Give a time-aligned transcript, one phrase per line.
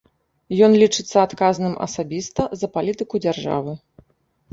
[0.67, 3.77] Ён лічыцца адказным асабіста за палітыку дзяржавы.